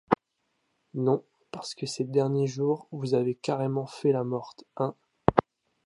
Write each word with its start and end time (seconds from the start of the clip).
Non 0.95 1.23
parce 1.51 1.75
que 1.75 1.85
ces 1.85 2.05
derniers 2.05 2.47
jours, 2.47 2.87
vous 2.91 3.13
avez 3.13 3.35
carrément 3.35 3.85
fait 3.85 4.11
la 4.11 4.23
morte, 4.23 4.63
hein? 4.77 4.95